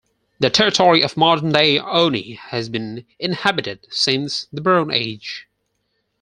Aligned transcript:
The 0.39 0.49
territory 0.49 1.03
of 1.03 1.15
modern-day 1.15 1.77
Oni 1.77 2.33
has 2.49 2.69
been 2.69 3.05
inhabited 3.19 3.85
since 3.91 4.47
the 4.51 4.59
Bronze 4.59 4.89
Age. 4.91 5.45